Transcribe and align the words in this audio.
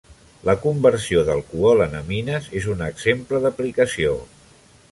La 0.47 0.53
conversió 0.61 1.21
d'alcohol 1.27 1.83
en 1.87 1.93
amines 1.99 2.47
és 2.61 2.67
un 2.73 2.81
exemple 2.89 3.43
d'aplicació. 3.45 4.17